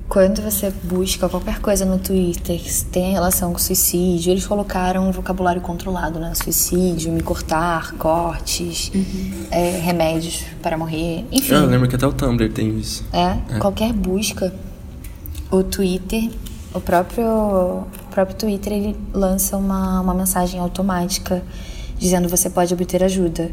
Quando 0.08 0.42
você 0.42 0.72
busca 0.84 1.28
qualquer 1.28 1.60
coisa 1.60 1.84
no 1.84 1.98
Twitter 1.98 2.60
que 2.60 2.86
tem 2.86 3.14
relação 3.14 3.52
com 3.52 3.58
suicídio, 3.58 4.32
eles 4.32 4.46
colocaram 4.46 5.10
um 5.10 5.12
vocabulário 5.12 5.62
controlado, 5.62 6.20
né? 6.20 6.32
Suicídio, 6.36 7.12
me 7.12 7.22
cortar, 7.22 7.94
cortes, 7.94 8.92
é, 9.50 9.80
remédios 9.80 10.44
para 10.62 10.78
morrer, 10.78 11.26
enfim. 11.32 11.56
Eu 11.56 11.66
lembro 11.66 11.88
que 11.88 11.96
até 11.96 12.06
o 12.06 12.14
Tumblr 12.14 12.52
tem 12.54 12.78
isso. 12.78 13.04
É, 13.12 13.58
qualquer 13.58 13.92
busca, 13.94 14.54
o 15.50 15.64
Twitter, 15.64 16.30
o 16.74 16.80
próprio, 16.80 17.26
o 17.26 17.88
próprio 18.12 18.38
Twitter, 18.38 18.74
ele 18.74 18.96
lança 19.12 19.58
uma, 19.58 20.02
uma 20.02 20.14
mensagem 20.14 20.60
automática 20.60 21.42
dizendo 21.98 22.30
você 22.30 22.50
pode 22.50 22.74
obter 22.74 23.04
ajuda. 23.04 23.50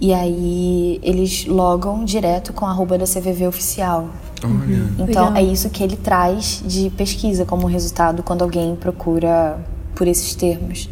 E 0.00 0.12
aí 0.12 1.00
eles 1.02 1.46
logam 1.46 2.04
direto 2.04 2.52
com 2.52 2.66
a 2.66 2.70
arroba 2.70 2.98
da 2.98 3.04
CVV 3.06 3.46
oficial. 3.46 4.08
Olha. 4.44 4.90
Então 4.98 5.28
Legal. 5.28 5.36
é 5.36 5.42
isso 5.42 5.70
que 5.70 5.82
ele 5.82 5.96
traz 5.96 6.62
de 6.66 6.90
pesquisa 6.90 7.44
como 7.46 7.66
resultado 7.66 8.22
quando 8.22 8.42
alguém 8.42 8.76
procura 8.76 9.58
por 9.94 10.06
esses 10.06 10.34
termos. 10.34 10.90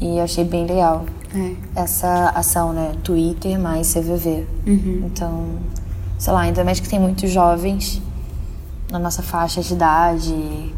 E 0.00 0.16
eu 0.18 0.24
achei 0.24 0.44
bem 0.44 0.66
legal 0.66 1.04
É. 1.34 1.52
essa 1.76 2.30
ação, 2.30 2.72
né? 2.72 2.92
Twitter 3.02 3.60
mais 3.60 3.92
CVV. 3.92 4.46
Então, 5.04 5.44
sei 6.18 6.32
lá, 6.32 6.40
ainda 6.40 6.64
mais 6.64 6.80
que 6.80 6.88
tem 6.88 6.98
muitos 6.98 7.30
jovens 7.30 8.00
na 8.90 8.98
nossa 8.98 9.22
faixa 9.22 9.60
de 9.60 9.74
idade 9.74 10.72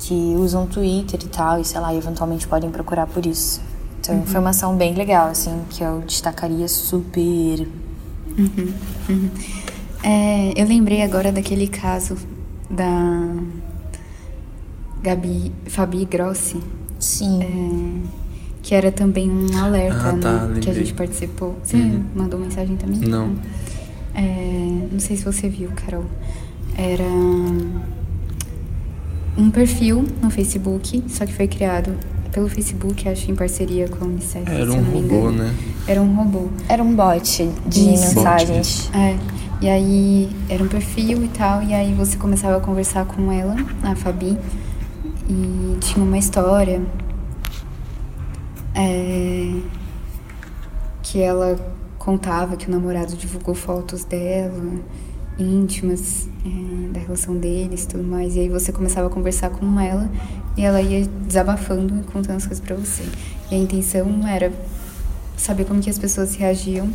que 0.00 0.34
usam 0.38 0.66
Twitter 0.66 1.18
e 1.22 1.26
tal, 1.28 1.60
e 1.60 1.64
sei 1.64 1.80
lá, 1.80 1.94
eventualmente 1.94 2.46
podem 2.46 2.70
procurar 2.70 3.06
por 3.06 3.24
isso. 3.24 3.60
Então, 4.00 4.22
foi 4.24 4.40
uma 4.40 4.50
ação 4.50 4.76
bem 4.76 4.94
legal, 4.94 5.28
assim, 5.28 5.60
que 5.70 5.82
eu 5.82 6.00
destacaria 6.06 6.66
super. 6.68 7.66
É, 10.02 10.52
eu 10.56 10.66
lembrei 10.66 11.02
agora 11.02 11.32
daquele 11.32 11.66
caso 11.66 12.16
da 12.70 13.34
Gabi, 15.02 15.52
Fabi 15.66 16.04
Grossi, 16.04 16.58
Sim. 16.98 17.40
é, 17.42 18.08
que 18.62 18.74
era 18.74 18.92
também 18.92 19.28
um 19.30 19.56
alerta, 19.58 20.10
Ah, 20.10 20.18
tá, 20.18 20.32
né? 20.46 20.60
Que 20.60 20.70
a 20.70 20.74
gente 20.74 20.94
participou. 20.94 21.56
Você 21.64 21.76
Uhum. 21.76 22.04
mandou 22.14 22.38
mensagem 22.38 22.76
também? 22.76 23.00
Não. 23.00 23.34
É, 24.14 24.88
não 24.92 25.00
sei 25.00 25.16
se 25.16 25.24
você 25.24 25.48
viu, 25.48 25.70
Carol. 25.74 26.04
Era 26.76 27.04
um 29.36 29.50
perfil 29.50 30.04
no 30.22 30.30
Facebook, 30.30 31.02
só 31.08 31.26
que 31.26 31.32
foi 31.32 31.48
criado 31.48 31.92
pelo 32.32 32.48
Facebook, 32.48 33.08
acho, 33.08 33.30
em 33.30 33.34
parceria 33.34 33.88
com 33.88 34.04
a 34.04 34.08
Unicef. 34.08 34.50
Era 34.50 34.72
um 34.72 34.82
robô, 34.82 35.30
né? 35.30 35.54
Era 35.86 36.02
um 36.02 36.14
robô. 36.14 36.48
Era 36.68 36.82
um 36.82 36.94
bot 36.94 37.50
de 37.66 37.94
Isso. 37.94 38.14
mensagens. 38.14 38.90
É, 38.94 39.16
e 39.60 39.68
aí 39.68 40.30
era 40.48 40.62
um 40.62 40.68
perfil 40.68 41.24
e 41.24 41.28
tal, 41.28 41.62
e 41.62 41.74
aí 41.74 41.92
você 41.94 42.16
começava 42.16 42.58
a 42.58 42.60
conversar 42.60 43.04
com 43.06 43.32
ela, 43.32 43.56
a 43.82 43.94
Fabi, 43.96 44.38
e 45.28 45.76
tinha 45.80 46.04
uma 46.04 46.18
história 46.18 46.80
é, 48.74 49.52
que 51.02 51.20
ela 51.20 51.58
contava 51.98 52.56
que 52.56 52.68
o 52.68 52.70
namorado 52.70 53.16
divulgou 53.16 53.54
fotos 53.54 54.04
dela, 54.04 54.62
íntimas, 55.38 56.28
é, 56.44 56.92
da 56.92 57.00
relação 57.00 57.36
deles 57.36 57.84
e 57.84 57.88
tudo 57.88 58.04
mais, 58.04 58.36
e 58.36 58.40
aí 58.40 58.48
você 58.48 58.72
começava 58.72 59.06
a 59.06 59.10
conversar 59.10 59.50
com 59.50 59.78
ela 59.80 60.10
e 60.56 60.62
ela 60.62 60.82
ia 60.82 61.06
desabafando 61.26 62.00
e 62.00 62.02
contando 62.04 62.36
as 62.36 62.46
coisas 62.46 62.64
pra 62.64 62.74
você. 62.74 63.04
E 63.50 63.54
a 63.54 63.58
intenção 63.58 64.26
era 64.26 64.52
saber 65.36 65.64
como 65.64 65.80
que 65.80 65.88
as 65.88 65.98
pessoas 65.98 66.34
reagiam 66.34 66.90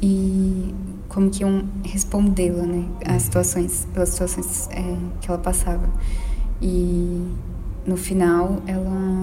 e 0.00 0.72
como 1.08 1.28
que 1.28 1.42
iam 1.42 1.64
respondê-la, 1.84 2.62
né, 2.62 2.86
às 3.04 3.22
situações, 3.22 3.86
pelas 3.92 4.10
situações 4.10 4.68
é, 4.70 4.96
que 5.20 5.28
ela 5.28 5.38
passava. 5.38 5.88
E 6.62 7.26
no 7.86 7.96
final 7.96 8.62
ela 8.66 9.19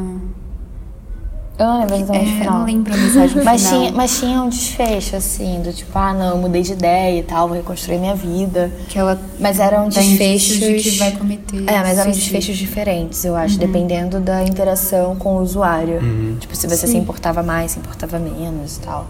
Eu 1.59 1.65
não 1.65 1.79
lembro 1.79 1.95
exatamente 1.95 2.29
o 2.29 2.29
é, 2.29 2.33
eu 2.33 2.37
final. 2.39 2.59
não 2.59 2.65
lembro 2.65 2.93
a 2.93 2.97
mensagem 2.97 3.43
Mas 3.43 3.65
final. 3.65 3.79
tinha, 3.81 3.91
mas 3.91 4.19
tinha 4.19 4.41
um 4.43 4.49
desfecho, 4.49 5.15
assim, 5.15 5.61
do 5.63 5.73
tipo, 5.73 5.97
ah, 5.97 6.13
não, 6.13 6.29
eu 6.31 6.37
mudei 6.37 6.61
de 6.61 6.73
ideia 6.73 7.19
e 7.19 7.23
tal, 7.23 7.47
vou 7.47 7.57
reconstruir 7.57 7.97
minha 7.97 8.13
vida. 8.13 8.71
que 8.87 8.99
ela 8.99 9.19
Mas 9.39 9.59
eram 9.59 9.89
desfechos. 9.89 10.59
de 10.59 10.75
que 10.75 10.91
vai 10.99 11.11
cometer 11.13 11.63
É, 11.65 11.79
mas 11.81 11.97
eram 11.97 12.11
desfechos 12.11 12.57
diferentes, 12.57 13.25
eu 13.25 13.35
acho, 13.35 13.57
dependendo 13.57 14.19
da 14.19 14.43
interação 14.43 15.15
com 15.15 15.37
o 15.37 15.41
usuário. 15.41 15.99
Tipo, 16.39 16.55
se 16.55 16.67
você 16.67 16.85
se 16.85 16.95
importava 16.97 17.41
mais, 17.41 17.71
se 17.71 17.79
importava 17.79 18.19
menos 18.19 18.77
e 18.77 18.81
tal. 18.81 19.07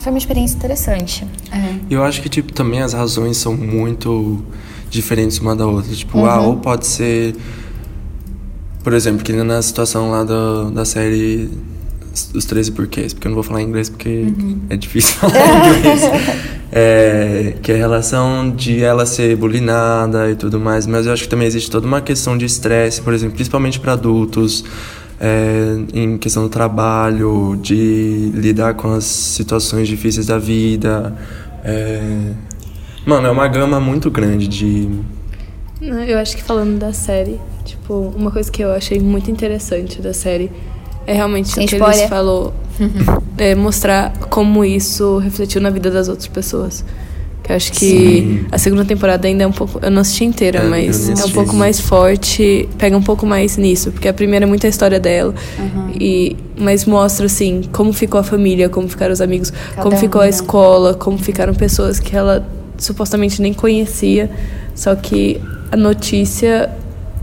Foi 0.00 0.10
uma 0.10 0.18
experiência 0.18 0.56
interessante. 0.56 1.26
É. 1.52 1.74
E 1.90 1.92
eu 1.92 2.02
acho 2.02 2.22
que, 2.22 2.30
tipo, 2.30 2.50
também 2.54 2.80
as 2.80 2.94
razões 2.94 3.36
são 3.36 3.54
muito 3.54 4.42
diferentes 4.88 5.38
uma 5.38 5.54
da 5.54 5.66
outra. 5.66 5.94
Tipo, 5.94 6.24
ah, 6.24 6.40
ou 6.40 6.56
pode 6.56 6.86
ser... 6.86 7.36
Por 8.82 8.92
exemplo, 8.92 9.22
que 9.22 9.32
na 9.32 9.60
situação 9.62 10.10
lá 10.10 10.24
da, 10.24 10.70
da 10.70 10.84
série 10.84 11.50
Os 12.34 12.44
13 12.44 12.72
Porquês, 12.72 13.12
porque 13.12 13.26
eu 13.26 13.30
não 13.30 13.36
vou 13.36 13.42
falar 13.44 13.62
em 13.62 13.66
inglês 13.66 13.88
porque 13.88 14.26
é 14.68 14.76
difícil 14.76 15.14
falar 15.20 15.34
em 15.36 15.78
inglês. 15.78 16.02
É, 16.72 17.54
que 17.62 17.72
é 17.72 17.74
a 17.74 17.78
relação 17.78 18.50
de 18.50 18.82
ela 18.82 19.04
ser 19.04 19.36
bulinada 19.36 20.30
e 20.30 20.36
tudo 20.36 20.60
mais. 20.60 20.86
Mas 20.86 21.06
eu 21.06 21.12
acho 21.12 21.24
que 21.24 21.28
também 21.28 21.46
existe 21.46 21.70
toda 21.70 21.86
uma 21.86 22.00
questão 22.00 22.38
de 22.38 22.44
estresse, 22.44 23.00
por 23.00 23.12
exemplo, 23.12 23.34
principalmente 23.34 23.80
para 23.80 23.92
adultos. 23.92 24.64
é, 25.20 25.76
em 25.92 26.16
questão 26.16 26.44
do 26.44 26.48
trabalho, 26.48 27.58
de 27.60 28.30
lidar 28.34 28.72
com 28.74 28.92
as 28.94 29.04
situações 29.04 29.86
difíceis 29.86 30.26
da 30.26 30.38
vida. 30.38 31.14
é, 31.62 32.32
Mano, 33.04 33.26
é 33.26 33.30
uma 33.30 33.48
gama 33.48 33.80
muito 33.80 34.10
grande 34.10 34.46
de. 34.46 34.88
Eu 35.80 36.18
acho 36.18 36.36
que 36.36 36.42
falando 36.42 36.78
da 36.78 36.92
série, 36.92 37.40
tipo, 37.64 38.12
uma 38.16 38.30
coisa 38.30 38.50
que 38.50 38.62
eu 38.62 38.72
achei 38.72 38.98
muito 39.00 39.30
interessante 39.30 40.00
da 40.00 40.12
série 40.12 40.50
é 41.06 41.14
realmente 41.14 41.48
Sem 41.48 41.64
o 41.64 41.68
que 41.68 41.74
spoiler. 41.76 41.98
eles 41.98 42.10
falou, 42.10 42.54
é 43.38 43.54
mostrar 43.54 44.12
como 44.28 44.64
isso 44.64 45.18
refletiu 45.18 45.60
na 45.60 45.70
vida 45.70 45.90
das 45.90 46.08
outras 46.08 46.28
pessoas. 46.28 46.84
Que 47.42 47.52
eu 47.52 47.56
acho 47.56 47.72
que 47.72 47.78
Sim. 47.78 48.46
a 48.52 48.58
segunda 48.58 48.84
temporada 48.84 49.26
ainda 49.26 49.44
é 49.44 49.46
um 49.46 49.52
pouco, 49.52 49.78
eu 49.82 49.90
não 49.90 50.02
assisti 50.02 50.24
inteira, 50.24 50.58
É, 50.58 50.62
mas 50.62 51.08
é 51.08 51.24
um 51.24 51.30
pouco 51.30 51.56
mais 51.56 51.80
forte, 51.80 52.68
pega 52.76 52.94
um 52.96 53.02
pouco 53.02 53.24
mais 53.26 53.56
nisso, 53.56 53.90
porque 53.90 54.06
a 54.08 54.12
primeira 54.12 54.44
é 54.44 54.48
muito 54.48 54.66
a 54.66 54.68
história 54.68 55.00
dela, 55.00 55.34
e 55.98 56.36
mas 56.58 56.84
mostra 56.84 57.24
assim 57.24 57.62
como 57.72 57.94
ficou 57.94 58.20
a 58.20 58.22
família, 58.22 58.68
como 58.68 58.86
ficaram 58.88 59.12
os 59.14 59.22
amigos, 59.22 59.50
como 59.80 59.96
um, 59.96 59.98
ficou 59.98 60.20
a 60.20 60.24
né? 60.24 60.30
escola, 60.30 60.92
como 60.94 61.16
ficaram 61.16 61.54
pessoas 61.54 61.98
que 61.98 62.14
ela 62.14 62.46
supostamente 62.76 63.40
nem 63.40 63.54
conhecia, 63.54 64.30
só 64.74 64.94
que 64.94 65.40
a 65.72 65.76
notícia 65.76 66.70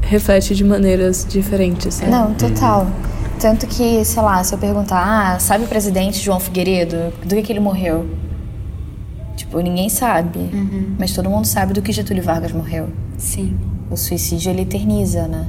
reflete 0.08 0.56
de 0.56 0.64
maneiras 0.64 1.26
diferentes. 1.30 1.96
sabe? 1.96 2.12
Não, 2.12 2.34
total. 2.34 2.88
Tanto 3.40 3.68
que, 3.68 4.04
sei 4.04 4.22
lá, 4.24 4.44
se 4.44 4.54
eu 4.54 4.58
perguntar, 4.58 5.04
ah, 5.36 5.40
sabe 5.40 5.66
o 5.66 5.68
presidente 5.68 6.20
João 6.20 6.40
Figueiredo? 6.40 7.14
Do 7.24 7.36
que, 7.36 7.44
que 7.44 7.52
ele 7.52 7.60
morreu? 7.60 8.08
Tipo, 9.36 9.60
ninguém 9.60 9.90
sabe. 9.90 10.40
Mas 10.98 11.14
todo 11.14 11.30
mundo 11.30 11.46
sabe 11.46 11.74
do 11.74 11.82
que 11.82 11.92
Getúlio 11.92 12.24
Vargas 12.24 12.52
morreu. 12.52 12.90
Sim. 13.18 13.56
O 13.92 13.96
suicídio, 13.96 14.50
ele 14.50 14.64
eterniza, 14.64 15.28
né? 15.28 15.48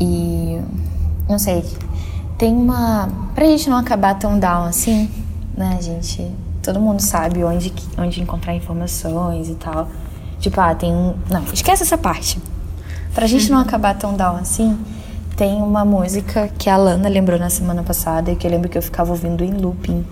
E. 0.00 0.60
Não 1.28 1.38
sei. 1.38 1.64
Tem 2.38 2.52
uma. 2.54 3.08
Pra 3.34 3.44
gente 3.46 3.68
não 3.68 3.76
acabar 3.76 4.14
tão 4.18 4.38
down 4.38 4.64
assim, 4.64 5.10
né, 5.56 5.78
gente? 5.80 6.26
Todo 6.62 6.80
mundo 6.80 7.00
sabe 7.00 7.42
onde, 7.44 7.72
onde 7.98 8.20
encontrar 8.22 8.54
informações 8.54 9.48
e 9.48 9.54
tal. 9.54 9.88
Tipo, 10.40 10.60
ah, 10.60 10.74
tem 10.74 10.90
um. 10.92 11.14
Não, 11.30 11.44
esquece 11.52 11.82
essa 11.82 11.96
parte. 11.98 12.38
Pra 13.14 13.26
gente 13.26 13.50
não 13.50 13.58
acabar 13.58 13.94
tão 13.94 14.14
down 14.14 14.36
assim, 14.36 14.78
tem 15.36 15.60
uma 15.62 15.84
música 15.84 16.48
que 16.58 16.68
a 16.70 16.76
Lana 16.76 17.08
lembrou 17.08 17.38
na 17.38 17.50
semana 17.50 17.82
passada 17.82 18.30
e 18.32 18.36
que 18.36 18.46
eu 18.46 18.50
lembro 18.50 18.68
que 18.68 18.78
eu 18.78 18.82
ficava 18.82 19.10
ouvindo 19.10 19.44
em 19.44 19.52
looping. 19.52 20.04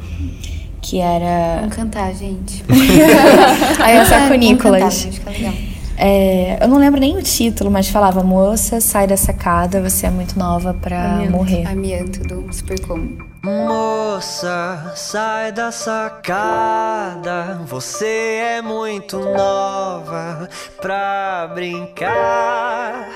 Que 0.81 1.01
era. 1.01 1.61
Vamos 1.61 1.75
cantar, 1.77 2.13
gente. 2.15 2.65
Aí 3.81 3.97
eu 3.97 4.03
É, 4.03 4.05
saco 4.05 4.29
vamos 4.29 4.39
Nicolas. 4.39 4.81
cantar, 4.83 4.91
gente, 4.91 5.19
fica 5.19 5.31
legal. 5.31 5.55
É, 6.00 6.59
eu 6.62 6.69
não 6.69 6.78
lembro 6.78 7.00
nem 7.00 7.17
o 7.17 7.23
título, 7.23 7.71
mas 7.71 7.88
falava: 7.88 8.23
Moça, 8.23 8.81
sai 8.81 9.07
da 9.09 9.17
sacada, 9.17 9.83
você 9.83 10.07
é 10.07 10.11
muito 10.11 10.38
nova 10.38 10.73
pra 10.75 11.14
Amianto. 11.14 11.33
morrer. 11.33 11.67
Amianto 11.67 12.21
do 12.21 12.52
Super 12.52 12.81
Combo. 12.87 13.26
Moça, 13.43 14.93
sai 14.95 15.50
da 15.50 15.73
sacada. 15.73 17.61
Você 17.67 18.07
é 18.07 18.62
muito 18.62 19.19
nova 19.19 20.49
pra 20.81 21.50
brincar 21.52 23.09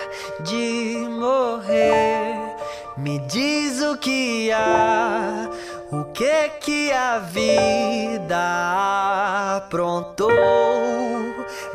de 0.45 1.07
morrer. 1.09 2.35
Me 2.97 3.19
diz 3.21 3.81
o 3.83 3.97
que 3.97 4.51
há, 4.53 5.49
o 5.93 6.05
que 6.13 6.49
que 6.61 6.93
a 6.93 7.19
vida 7.21 8.37
aprontou 9.57 10.31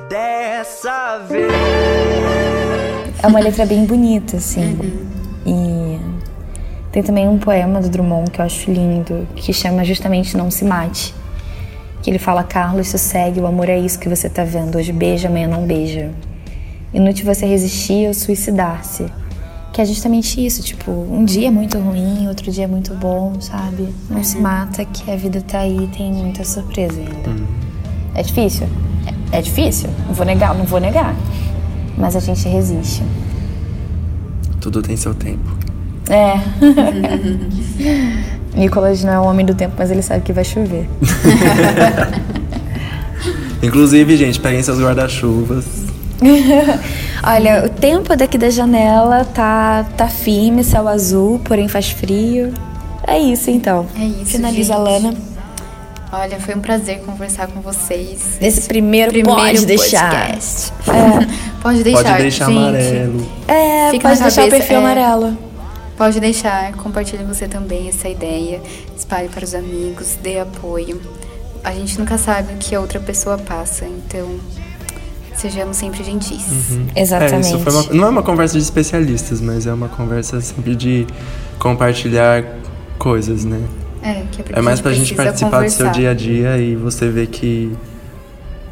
dessa 0.09 1.19
vez. 1.29 1.51
É 3.21 3.27
uma 3.27 3.39
letra 3.39 3.65
bem 3.65 3.85
bonita, 3.85 4.37
assim. 4.37 4.77
E 5.45 5.99
tem 6.91 7.03
também 7.03 7.27
um 7.27 7.37
poema 7.37 7.81
do 7.81 7.89
Drummond 7.89 8.31
que 8.31 8.39
eu 8.39 8.45
acho 8.45 8.71
lindo, 8.71 9.27
que 9.35 9.51
chama 9.53 9.83
justamente 9.83 10.37
Não 10.37 10.49
Se 10.49 10.65
Mate. 10.65 11.13
Que 12.01 12.09
ele 12.09 12.19
fala, 12.19 12.43
Carlos, 12.43 12.87
sossegue, 12.87 13.39
o 13.39 13.47
amor 13.47 13.69
é 13.69 13.77
isso 13.77 13.99
que 13.99 14.07
você 14.07 14.29
tá 14.29 14.43
vendo. 14.43 14.77
Hoje 14.77 14.93
beija, 14.93 15.27
amanhã 15.27 15.47
não 15.47 15.65
beija. 15.65 16.11
Inútil 16.93 17.25
você 17.25 17.45
resistir 17.45 18.07
ou 18.07 18.13
suicidar-se. 18.13 19.05
Que 19.73 19.81
é 19.81 19.85
justamente 19.85 20.43
isso, 20.43 20.63
tipo, 20.63 20.91
um 20.91 21.25
dia 21.25 21.49
é 21.49 21.51
muito 21.51 21.77
ruim, 21.77 22.27
outro 22.27 22.49
dia 22.51 22.63
é 22.63 22.67
muito 22.67 22.93
bom, 22.95 23.39
sabe? 23.39 23.93
Não 24.09 24.23
se 24.23 24.37
mata, 24.37 24.83
que 24.85 25.11
a 25.11 25.15
vida 25.15 25.41
tá 25.41 25.59
aí, 25.59 25.87
tem 25.95 26.11
muita 26.13 26.43
surpresa 26.43 26.99
ainda. 26.99 27.43
É 28.15 28.23
difícil? 28.23 28.67
É, 29.31 29.41
difícil, 29.41 29.89
não 30.07 30.13
vou 30.13 30.25
negar, 30.25 30.55
não 30.55 30.65
vou 30.65 30.79
negar. 30.79 31.15
Mas 31.97 32.15
a 32.15 32.19
gente 32.19 32.47
resiste. 32.47 33.03
Tudo 34.61 34.81
tem 34.81 34.95
seu 34.95 35.13
tempo. 35.13 35.57
É. 36.09 36.39
Nicolas 38.55 39.03
não 39.03 39.13
é 39.13 39.19
o 39.19 39.23
homem 39.23 39.45
do 39.45 39.53
tempo, 39.53 39.75
mas 39.77 39.91
ele 39.91 40.01
sabe 40.01 40.21
que 40.21 40.33
vai 40.33 40.43
chover. 40.43 40.87
Inclusive, 43.61 44.17
gente, 44.17 44.39
peguem 44.39 44.63
seus 44.63 44.79
guarda-chuvas. 44.79 45.65
Olha, 47.23 47.65
o 47.65 47.69
tempo 47.69 48.15
daqui 48.15 48.37
da 48.37 48.49
janela 48.49 49.25
tá, 49.25 49.85
tá 49.95 50.07
firme, 50.07 50.63
céu 50.63 50.87
azul, 50.87 51.39
porém 51.43 51.67
faz 51.67 51.89
frio. 51.89 52.53
É 53.05 53.19
isso 53.19 53.49
então. 53.49 53.85
É 53.97 54.05
isso, 54.05 54.25
Finaliza 54.25 54.75
a 54.75 54.77
gente. 54.77 55.03
Lana. 55.03 55.17
Olha, 56.11 56.39
foi 56.39 56.55
um 56.55 56.61
prazer 56.61 56.99
conversar 57.01 57.47
com 57.47 57.59
vocês. 57.59 58.37
Nesse 58.39 58.61
primeiro, 58.67 59.11
pode 59.23 59.65
deixar. 59.65 60.09
podcast. 60.27 60.71
Pode 61.61 61.83
deixar, 61.83 62.03
Pode 62.03 62.17
deixar 62.21 62.45
gente. 62.45 62.57
amarelo. 62.57 63.27
É, 63.47 63.91
Fica 63.91 64.07
pode 64.09 64.21
deixar 64.21 64.45
o 64.45 64.49
perfil 64.49 64.75
é. 64.75 64.79
amarelo. 64.79 65.37
Pode 65.97 66.19
deixar, 66.19 66.73
compartilhe 66.73 67.23
você 67.23 67.47
também 67.47 67.89
essa 67.89 68.07
ideia, 68.07 68.61
espalhe 68.95 69.27
para 69.29 69.43
os 69.43 69.53
amigos, 69.55 70.15
dê 70.21 70.39
apoio. 70.39 71.01
A 71.63 71.71
gente 71.73 71.99
nunca 71.99 72.17
sabe 72.17 72.53
o 72.53 72.57
que 72.57 72.73
a 72.75 72.79
outra 72.79 72.99
pessoa 72.99 73.37
passa, 73.37 73.85
então 73.85 74.39
sejamos 75.35 75.75
sempre 75.75 76.03
gentis. 76.03 76.45
Exatamente. 76.95 77.47
É, 77.47 77.49
isso 77.49 77.59
foi 77.59 77.73
uma- 77.73 77.93
não 77.93 78.05
é 78.05 78.09
uma 78.09 78.23
conversa 78.23 78.53
de 78.57 78.63
especialistas, 78.63 79.41
mas 79.41 79.65
é 79.67 79.73
uma 79.73 79.89
conversa 79.89 80.39
sempre 80.39 80.75
de 80.75 81.05
compartilhar 81.59 82.43
coisas, 82.99 83.43
né? 83.43 83.59
É, 84.07 84.23
que 84.31 84.43
É 84.53 84.61
mais 84.61 84.79
pra 84.79 84.93
gente 84.93 85.13
participar 85.13 85.63
do 85.63 85.69
seu 85.69 85.87
conversar. 85.87 85.99
dia 85.99 86.11
a 86.11 86.13
dia 86.13 86.57
e 86.57 86.75
você 86.77 87.09
ver 87.09 87.27
que 87.27 87.71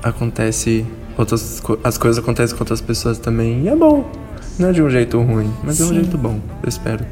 acontece 0.02 0.86
outras 1.18 1.62
as 1.84 1.98
coisas 1.98 2.24
acontecem 2.24 2.56
com 2.56 2.64
outras 2.64 2.80
pessoas 2.80 3.18
também. 3.18 3.64
E 3.64 3.68
é 3.68 3.76
bom. 3.76 4.10
Não 4.58 4.70
é 4.70 4.72
de 4.72 4.82
um 4.82 4.90
jeito 4.90 5.22
ruim, 5.22 5.54
mas 5.64 5.82
é 5.82 5.84
um 5.84 5.88
Sim. 5.90 5.96
jeito 5.96 6.18
bom, 6.18 6.40
eu 6.64 6.70
espero. 6.70 7.06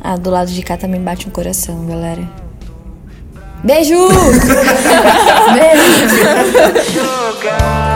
Ah, 0.00 0.16
do 0.16 0.30
lado 0.30 0.52
de 0.52 0.62
cá 0.62 0.76
também 0.76 1.00
bate 1.02 1.26
um 1.26 1.30
coração, 1.32 1.84
galera. 1.86 2.22
Beijo! 3.64 3.96
Jogar 6.94 7.95